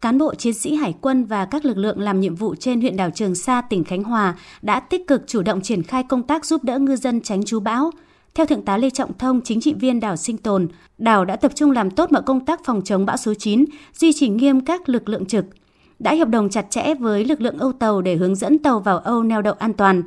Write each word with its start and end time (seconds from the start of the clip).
cán 0.00 0.18
bộ 0.18 0.34
chiến 0.34 0.54
sĩ 0.54 0.74
hải 0.74 0.94
quân 1.00 1.24
và 1.24 1.44
các 1.44 1.64
lực 1.64 1.76
lượng 1.76 2.00
làm 2.00 2.20
nhiệm 2.20 2.34
vụ 2.34 2.54
trên 2.54 2.80
huyện 2.80 2.96
đảo 2.96 3.10
Trường 3.14 3.34
Sa, 3.34 3.60
tỉnh 3.60 3.84
Khánh 3.84 4.04
Hòa 4.04 4.34
đã 4.62 4.80
tích 4.80 5.06
cực 5.06 5.22
chủ 5.26 5.42
động 5.42 5.60
triển 5.60 5.82
khai 5.82 6.02
công 6.02 6.22
tác 6.22 6.44
giúp 6.44 6.64
đỡ 6.64 6.78
ngư 6.78 6.96
dân 6.96 7.20
tránh 7.20 7.44
trú 7.44 7.60
bão. 7.60 7.90
Theo 8.34 8.46
Thượng 8.46 8.64
tá 8.64 8.76
Lê 8.76 8.90
Trọng 8.90 9.18
Thông, 9.18 9.40
chính 9.40 9.60
trị 9.60 9.74
viên 9.74 10.00
đảo 10.00 10.16
Sinh 10.16 10.36
Tồn, 10.36 10.68
đảo 10.98 11.24
đã 11.24 11.36
tập 11.36 11.52
trung 11.54 11.70
làm 11.70 11.90
tốt 11.90 12.12
mọi 12.12 12.22
công 12.22 12.44
tác 12.44 12.60
phòng 12.64 12.82
chống 12.84 13.06
bão 13.06 13.16
số 13.16 13.34
9, 13.34 13.64
duy 13.94 14.12
trì 14.12 14.28
nghiêm 14.28 14.60
các 14.60 14.88
lực 14.88 15.08
lượng 15.08 15.26
trực, 15.26 15.44
đã 15.98 16.14
hiệp 16.14 16.28
đồng 16.28 16.50
chặt 16.50 16.66
chẽ 16.70 16.94
với 16.94 17.24
lực 17.24 17.40
lượng 17.40 17.58
Âu 17.58 17.72
tàu 17.72 18.02
để 18.02 18.16
hướng 18.16 18.34
dẫn 18.34 18.58
tàu 18.58 18.80
vào 18.80 18.98
Âu 18.98 19.22
neo 19.22 19.42
đậu 19.42 19.54
an 19.54 19.72
toàn. 19.72 20.02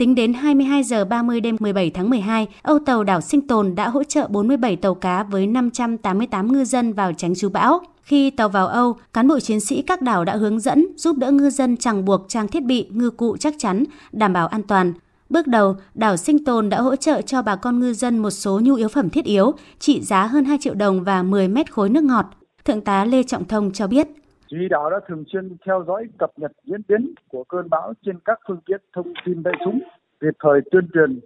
Tính 0.00 0.14
đến 0.14 0.32
22 0.32 0.82
giờ 0.82 1.04
30 1.04 1.40
đêm 1.40 1.56
17 1.60 1.90
tháng 1.90 2.10
12, 2.10 2.48
Âu 2.62 2.78
tàu 2.78 3.04
đảo 3.04 3.20
Sinh 3.20 3.46
Tồn 3.46 3.74
đã 3.74 3.88
hỗ 3.88 4.04
trợ 4.04 4.26
47 4.28 4.76
tàu 4.76 4.94
cá 4.94 5.22
với 5.22 5.46
588 5.46 6.52
ngư 6.52 6.64
dân 6.64 6.92
vào 6.92 7.12
tránh 7.12 7.32
chú 7.36 7.48
bão. 7.48 7.80
Khi 8.02 8.30
tàu 8.30 8.48
vào 8.48 8.66
Âu, 8.66 8.96
cán 9.12 9.28
bộ 9.28 9.40
chiến 9.40 9.60
sĩ 9.60 9.82
các 9.82 10.02
đảo 10.02 10.24
đã 10.24 10.36
hướng 10.36 10.60
dẫn 10.60 10.86
giúp 10.96 11.16
đỡ 11.18 11.30
ngư 11.30 11.50
dân 11.50 11.76
chẳng 11.76 12.04
buộc 12.04 12.28
trang 12.28 12.48
thiết 12.48 12.64
bị 12.64 12.86
ngư 12.90 13.10
cụ 13.10 13.36
chắc 13.36 13.54
chắn, 13.58 13.84
đảm 14.12 14.32
bảo 14.32 14.46
an 14.46 14.62
toàn. 14.62 14.92
Bước 15.30 15.46
đầu, 15.46 15.76
đảo 15.94 16.16
Sinh 16.16 16.44
Tồn 16.44 16.68
đã 16.68 16.80
hỗ 16.80 16.96
trợ 16.96 17.22
cho 17.22 17.42
bà 17.42 17.56
con 17.56 17.80
ngư 17.80 17.92
dân 17.92 18.18
một 18.18 18.30
số 18.30 18.60
nhu 18.62 18.74
yếu 18.74 18.88
phẩm 18.88 19.10
thiết 19.10 19.24
yếu, 19.24 19.52
trị 19.78 20.00
giá 20.00 20.26
hơn 20.26 20.44
2 20.44 20.58
triệu 20.60 20.74
đồng 20.74 21.04
và 21.04 21.22
10 21.22 21.48
mét 21.48 21.72
khối 21.72 21.88
nước 21.88 22.04
ngọt. 22.04 22.26
Thượng 22.64 22.80
tá 22.80 23.04
Lê 23.04 23.22
Trọng 23.22 23.44
Thông 23.44 23.72
cho 23.72 23.86
biết. 23.86 24.08
Chỉ 24.50 24.68
đảo 24.70 24.90
đã 24.90 24.96
thường 25.08 25.24
xuyên 25.32 25.56
theo 25.66 25.84
dõi 25.86 26.06
cập 26.18 26.30
nhật 26.36 26.52
diễn 26.64 26.80
biến 26.88 27.14
của 27.28 27.44
cơn 27.44 27.70
bão 27.70 27.92
trên 28.06 28.18
các 28.24 28.40
phương 28.48 28.60
tiện 28.66 28.80
thông 28.92 29.12
tin 29.26 29.42
đại 29.42 29.54
chúng, 29.64 29.80
kịp 30.20 30.34
thời 30.42 30.60
tuyên 30.70 30.88
truyền, 30.94 31.20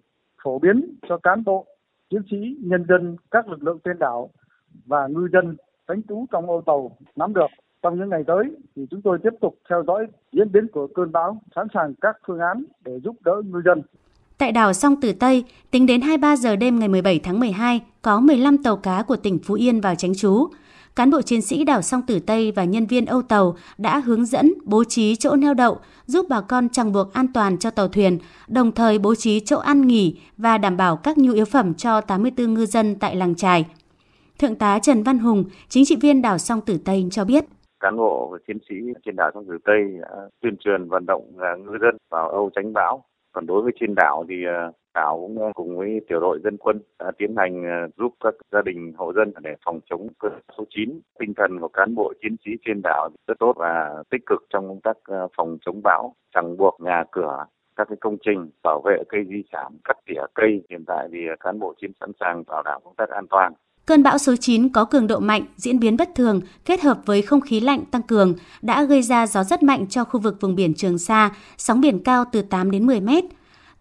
phổ 0.45 0.59
biến 0.59 0.97
cho 1.09 1.19
cán 1.23 1.45
bộ, 1.45 1.67
chiến 2.11 2.23
sĩ, 2.31 2.37
nhân 2.61 2.85
dân, 2.89 3.17
các 3.31 3.49
lực 3.49 3.63
lượng 3.63 3.79
trên 3.85 3.99
đảo 3.99 4.31
và 4.87 5.07
ngư 5.07 5.29
dân 5.33 5.57
tránh 5.89 6.01
trú 6.09 6.27
trong 6.33 6.51
ô 6.51 6.63
tàu 6.67 6.97
nắm 7.17 7.35
được. 7.35 7.47
Trong 7.83 7.99
những 7.99 8.09
ngày 8.09 8.25
tới 8.27 8.45
thì 8.77 8.87
chúng 8.91 9.03
tôi 9.03 9.19
tiếp 9.23 9.35
tục 9.41 9.59
theo 9.71 9.85
dõi 9.87 10.07
diễn 10.33 10.53
biến 10.53 10.67
của 10.73 10.87
cơn 10.95 11.13
bão, 11.13 11.43
sẵn 11.55 11.67
sàng 11.75 11.95
các 12.01 12.17
phương 12.27 12.39
án 12.39 12.65
để 12.85 13.01
giúp 13.05 13.17
đỡ 13.25 13.43
ngư 13.47 13.63
dân. 13.65 13.83
Tại 14.39 14.53
đảo 14.53 14.73
Song 14.73 15.01
Tử 15.01 15.13
Tây, 15.21 15.45
tính 15.71 15.87
đến 15.87 16.01
23 16.01 16.37
giờ 16.37 16.57
đêm 16.57 16.79
ngày 16.79 16.89
17 16.89 17.19
tháng 17.19 17.41
12, 17.41 17.81
có 18.03 18.21
15 18.21 18.63
tàu 18.63 18.77
cá 18.77 19.03
của 19.03 19.17
tỉnh 19.17 19.39
Phú 19.45 19.55
Yên 19.55 19.81
vào 19.81 19.95
tránh 19.95 20.15
trú 20.15 20.49
cán 20.97 21.11
bộ 21.11 21.23
chiến 21.23 21.43
sĩ 21.43 21.65
đảo 21.65 21.83
Song 21.83 22.03
Tử 22.07 22.19
Tây 22.27 22.53
và 22.57 22.65
nhân 22.65 22.87
viên 22.87 23.07
Âu 23.07 23.23
Tàu 23.23 23.57
đã 23.79 23.99
hướng 23.99 24.25
dẫn 24.25 24.53
bố 24.65 24.85
trí 24.85 25.17
chỗ 25.17 25.37
neo 25.37 25.55
đậu, 25.55 25.79
giúp 26.07 26.27
bà 26.29 26.41
con 26.41 26.69
chẳng 26.69 26.93
buộc 26.93 27.13
an 27.13 27.27
toàn 27.35 27.59
cho 27.59 27.71
tàu 27.71 27.89
thuyền, 27.89 28.19
đồng 28.49 28.73
thời 28.73 28.99
bố 28.99 29.15
trí 29.15 29.41
chỗ 29.41 29.59
ăn 29.59 29.87
nghỉ 29.87 30.21
và 30.37 30.59
đảm 30.59 30.77
bảo 30.77 30.97
các 30.97 31.19
nhu 31.19 31.33
yếu 31.33 31.45
phẩm 31.45 31.75
cho 31.75 32.01
84 32.01 32.55
ngư 32.55 32.67
dân 32.67 32.95
tại 32.95 33.17
làng 33.17 33.35
trài. 33.35 33.67
Thượng 34.39 34.55
tá 34.55 34.79
Trần 34.79 35.03
Văn 35.03 35.19
Hùng, 35.19 35.45
chính 35.69 35.85
trị 35.85 35.97
viên 36.01 36.23
đảo 36.23 36.39
Song 36.39 36.61
Tử 36.61 36.79
Tây 36.85 37.09
cho 37.11 37.25
biết 37.25 37.45
cán 37.85 37.97
bộ 37.97 38.29
và 38.33 38.39
chiến 38.47 38.59
sĩ 38.69 38.75
trên 39.05 39.17
đảo 39.17 39.31
Song 39.35 39.45
Tử 39.49 39.59
Tây 39.65 39.81
tuyên 40.41 40.57
truyền 40.61 40.89
vận 40.89 41.07
động 41.07 41.33
ngư 41.37 41.79
dân 41.81 41.97
vào 42.11 42.29
Âu 42.29 42.51
tránh 42.55 42.73
bão. 42.73 43.05
Còn 43.33 43.47
đối 43.47 43.63
với 43.63 43.73
trên 43.81 43.95
đảo 43.95 44.25
thì 44.29 44.35
ờ, 44.45 44.73
ờ, 44.95 45.01
đảo 45.01 45.21
cũng 45.21 45.53
cùng 45.55 45.79
với 45.79 46.01
tiểu 46.09 46.21
đội 46.21 46.41
dân 46.45 46.57
quân 46.57 46.81
đã 46.99 47.13
tiến 47.19 47.35
hành 47.37 47.65
ờ, 47.65 47.89
giúp 47.99 48.15
các 48.21 48.35
gia 48.53 48.63
đình 48.63 48.93
hộ 48.97 49.13
dân 49.13 49.33
để 49.43 49.55
phòng 49.65 49.81
chống 49.91 50.09
cơn 50.19 50.33
số 50.59 50.65
9. 50.71 51.01
Tinh 51.19 51.35
thần 51.37 51.61
của 51.61 51.69
cán 51.69 51.95
bộ 51.95 52.13
chiến 52.23 52.37
sĩ 52.45 52.51
trên 52.67 52.81
đảo 52.83 53.09
rất 53.29 53.35
tốt 53.39 53.53
và 53.57 54.03
tích 54.11 54.27
cực 54.27 54.43
trong 54.51 54.69
công 54.69 54.81
tác 54.81 54.97
ờ, 55.05 55.29
phòng 55.37 55.59
chống 55.67 55.83
bão, 55.83 56.15
chẳng 56.35 56.57
buộc 56.57 56.81
nhà 56.81 57.05
cửa 57.13 57.45
các 57.77 57.89
cái 57.89 57.97
công 58.01 58.17
trình 58.27 58.51
bảo 58.63 58.83
vệ 58.85 59.03
cây 59.09 59.21
di 59.29 59.43
sản, 59.53 59.73
cắt 59.85 59.97
tỉa 60.07 60.21
cây. 60.35 60.63
Hiện 60.71 60.85
tại 60.87 61.09
thì 61.13 61.19
ờ, 61.29 61.35
cán 61.41 61.59
bộ 61.59 61.75
chiến 61.81 61.93
sẵn 62.01 62.11
sàng 62.21 62.43
bảo 62.47 62.63
đảm 62.63 62.81
công 62.85 62.95
tác 62.97 63.09
an 63.09 63.27
toàn. 63.31 63.53
Cơn 63.87 64.03
bão 64.03 64.19
số 64.19 64.37
9 64.37 64.69
có 64.69 64.85
cường 64.85 65.07
độ 65.07 65.19
mạnh, 65.21 65.43
diễn 65.57 65.81
biến 65.81 65.97
bất 65.97 66.09
thường, 66.15 66.41
kết 66.65 66.81
hợp 66.81 66.99
với 67.07 67.23
không 67.23 67.41
khí 67.41 67.61
lạnh 67.61 67.85
tăng 67.91 68.03
cường 68.03 68.35
đã 68.63 68.85
gây 68.85 69.03
ra 69.03 69.27
gió 69.27 69.45
rất 69.45 69.63
mạnh 69.63 69.87
cho 69.89 70.05
khu 70.05 70.21
vực 70.21 70.41
vùng 70.41 70.55
biển 70.55 70.75
Trường 70.75 70.99
Sa, 70.99 71.31
sóng 71.57 71.81
biển 71.81 72.03
cao 72.05 72.25
từ 72.33 72.43
8 72.43 72.71
đến 72.71 72.87
10 72.87 73.01
mét. 73.01 73.25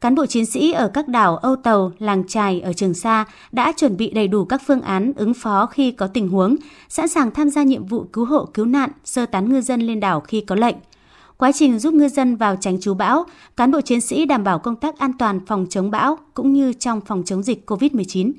Cán 0.04 0.16
bộ 0.16 0.26
chiến 0.26 0.46
sĩ 0.46 0.72
ở 0.72 0.88
các 0.88 1.08
đảo 1.08 1.38
Âu 1.38 1.56
Tàu, 1.56 1.92
Làng 2.00 2.24
Trài 2.28 2.62
ở 2.62 2.74
Trường 2.74 2.94
Sa 2.94 3.26
đã 3.52 3.74
chuẩn 3.78 3.98
bị 3.98 4.10
đầy 4.10 4.28
đủ 4.28 4.46
các 4.46 4.62
phương 4.66 4.82
án 4.82 5.14
ứng 5.16 5.34
phó 5.34 5.66
khi 5.66 5.92
có 5.92 6.08
tình 6.08 6.30
huống, 6.30 6.56
sẵn 6.90 7.08
sàng 7.08 7.32
tham 7.32 7.50
gia 7.50 7.64
nhiệm 7.64 7.86
vụ 7.86 8.06
cứu 8.14 8.26
hộ 8.26 8.46
cứu 8.46 8.66
nạn, 8.66 8.90
sơ 9.06 9.26
tán 9.26 9.50
ngư 9.50 9.62
dân 9.62 9.82
lên 9.82 10.00
đảo 10.00 10.20
khi 10.20 10.42
có 10.42 10.56
lệnh. 10.56 10.76
Quá 11.38 11.52
trình 11.52 11.80
giúp 11.80 11.94
ngư 11.94 12.08
dân 12.08 12.36
vào 12.36 12.56
tránh 12.56 12.80
trú 12.82 12.94
bão, 12.94 13.26
cán 13.58 13.72
bộ 13.72 13.82
chiến 13.82 14.02
sĩ 14.02 14.26
đảm 14.26 14.44
bảo 14.44 14.60
công 14.60 14.76
tác 14.76 14.98
an 14.98 15.12
toàn 15.20 15.40
phòng 15.46 15.66
chống 15.70 15.92
bão 15.92 16.18
cũng 16.34 16.54
như 16.54 16.74
trong 16.74 17.02
phòng 17.02 17.24
chống 17.26 17.44
dịch 17.44 17.72
COVID-19. 17.72 18.32